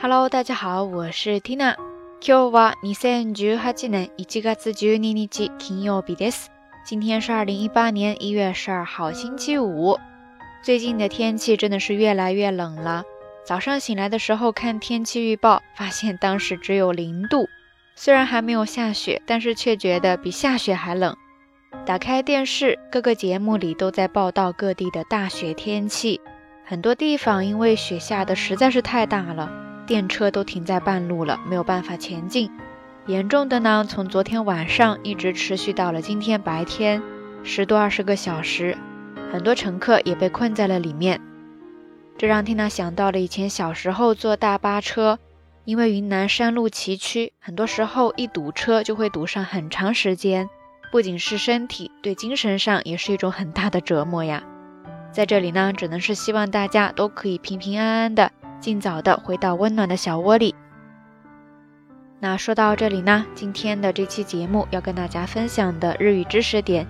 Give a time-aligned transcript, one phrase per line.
[0.00, 1.74] Hello，大家好，我是 Tina。
[2.20, 6.46] 今日は2018年1月12日金曜日です。
[6.84, 9.98] 今天是二零一八年一月十二号星期五。
[10.62, 13.02] 最近的天气真的是越来越冷了。
[13.44, 17.48] 早上醒来的时候看天气预报，发现当时只有零度。
[17.96, 21.16] 虽然还没有下雪，但是却觉得比下雪还冷。
[21.84, 26.20] 打开电视，各个节目里都在报道各地的大雪天气。
[26.64, 29.64] 很多地方因为雪下的实在是太大了。
[29.88, 32.50] 电车都停在半路了，没有办法前进。
[33.06, 37.02] 严重的呢，从昨天晚上一直持续到了今天白天，
[37.42, 38.76] 十多二十个小时，
[39.32, 41.18] 很多乘客也被困在了里面。
[42.18, 45.18] 这让缇娜想到了以前小时候坐大巴车，
[45.64, 50.50] 因为云南山路崎岖，很多时候一堵车就会堵上很长时间。
[50.92, 54.42] 不仅是身体，对精神上也是一种很大的折磨呀。
[55.12, 58.30] 在这里呢，只能是希望大家都可以平平安安的。
[58.60, 60.54] 尽早的回到温暖的小窝里。
[62.20, 66.84] 那说到这里呢，今天的这期节目要跟大家分享的日语知识点，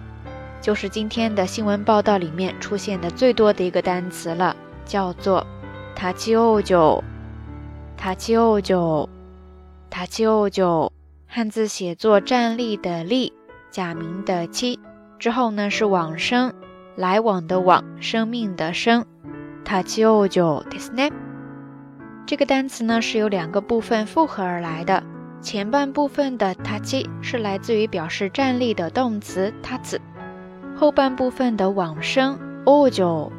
[0.63, 5.47] 就是今天的新闻报道里面出现的最多的一个单词了，叫做
[5.95, 7.03] 他舅舅，
[7.97, 9.09] 他舅舅，
[9.91, 10.91] 他舅舅。
[11.31, 13.35] 汉字写作站立的立，
[13.71, 14.81] 假名的七，
[15.19, 16.55] 之后呢是往生，
[16.97, 19.05] 来往的往，生命的生。
[19.63, 21.28] 他舅舅的 name。
[22.29, 25.03] 这个单词呢是由两个部分复合而来的，
[25.41, 29.99] 前半部分的塔基”是来自于表示站立的动词塔子，
[30.77, 33.33] 后半部分的往生 Ojo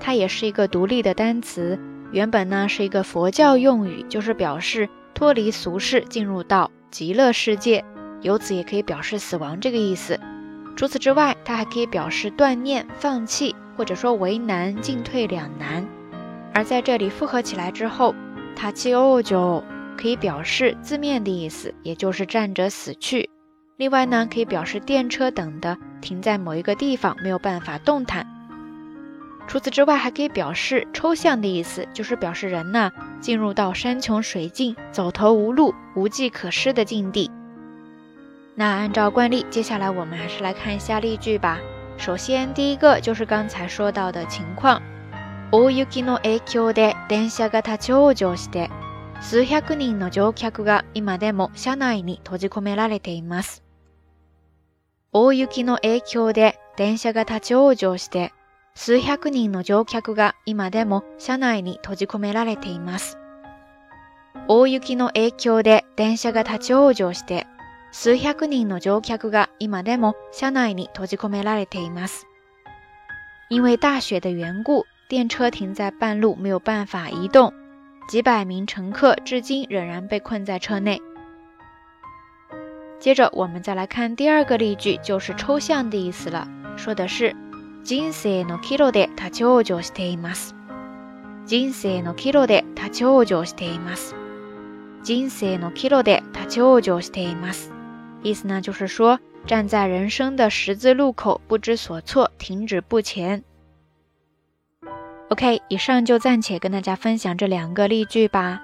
[0.00, 1.78] 它也是一个独立的单词，
[2.10, 7.84] 原本呢是一个佛教用语，就是表示脱离俗世进入到极乐世界，
[8.20, 10.18] 由此也可以表示死亡这个意思。
[10.74, 15.86] 除此之外，它还可以表示断念、放弃，或者说为难、进退两难。
[16.56, 18.12] 而在这里复合起来之后。
[18.64, 19.62] 卡奇欧就
[19.98, 23.28] 可以表示字面的意思，也就是站着死去。
[23.76, 28.26] 另外呢，可以表示电车等的停在某一个地方没有办法动弹。
[29.46, 32.90] 除此之外，还可以表示抽象的意思，就是表示人呢
[33.20, 37.30] 进入到山穷水尽、走投无路、无计可施的境地。
[38.54, 41.58] 那按照惯例，接下来我们还是来看一下例句吧。
[41.98, 44.80] 首先，第一个就是刚才说到的情况。
[45.56, 48.70] 大雪の影響で電車が立ち往生して
[49.20, 53.62] 数百人の乗客が今でも車内に閉じ込められています。
[55.12, 58.32] 大雪の影響で電車が立ち往生して
[58.74, 63.16] 数百人の乗客が今でも車内に閉じ込められています。
[64.48, 67.46] 大雪の影響で電車が立ち往生して
[67.92, 72.26] 数百人の乗客が今でも車内に閉じ込められています。
[73.50, 77.52] 因为大雪的缘故，电车停在半路，没有办法移动，
[78.08, 81.00] 几百名乘客至今仍然被困在车内。
[82.98, 86.48] 接着，我们再来看第二个例句，就是抽象的意思了。
[86.78, 87.28] 说的是，
[87.84, 90.54] 人生のキロで他長しています。
[91.46, 94.14] 人生のキロで他長しています。
[95.02, 97.70] 人生のキロで他長しています。
[98.22, 103.44] 意思呢就是说，站在人生的十字路口，不知所措，停止不前。
[105.30, 108.60] OK，以上就暂且跟大家分享这两个例句吧。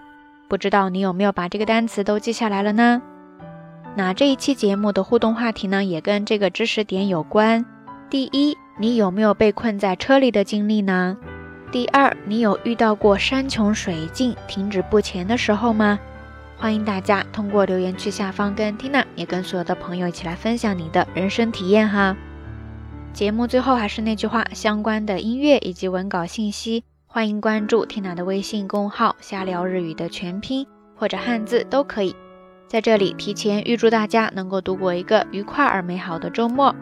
[0.49, 3.01] 不知道你有没有把这个单词都记下来了呢？
[3.97, 7.65] 那这一期节目的互动话题呢，也跟这个知识点有关。
[8.11, 11.17] 第一，你有没有被困在车里的经历呢？
[11.73, 15.99] 第二，你有遇到过山穷水尽、停止不前的时候吗？
[16.59, 22.15] 欢迎大家通过留言区下方跟 Tina 也跟所有的朋友一起来分享你的人生体验哈。
[23.13, 32.15] 节目最后还是那句话，相关的音乐以及文稿信息，欢迎关注缇娜的微信公号“瞎聊日语”的全拼或者汉字都可以。
[32.69, 36.75] 在这里提前预祝大家能够度过一个愉快而美好的周末。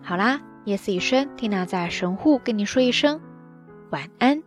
[0.00, 3.20] 好啦，夜色已深，缇娜在神户跟你说一声
[3.90, 4.42] 晚安。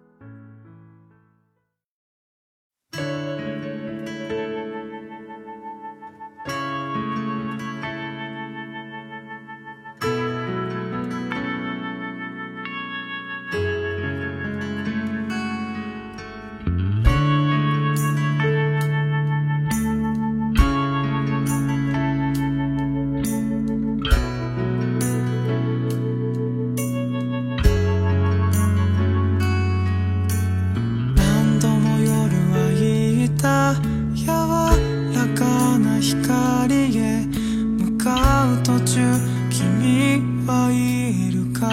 [38.87, 39.01] 中
[39.49, 41.67] 君はいるか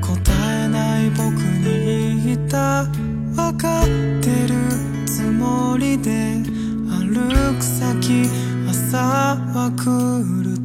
[0.00, 3.86] 答えない僕に言った分かっ
[4.20, 6.10] てるつもりで
[6.90, 8.26] 歩く先
[8.68, 8.98] 朝
[9.54, 10.55] は来る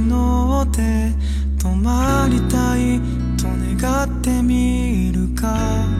[1.63, 2.99] 止まりたい
[3.37, 3.45] と
[3.77, 5.96] 願ってみるか